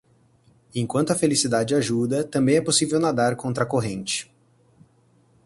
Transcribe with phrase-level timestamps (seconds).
[0.73, 4.33] Enquanto a felicidade ajuda, também é possível nadar contra a corrente.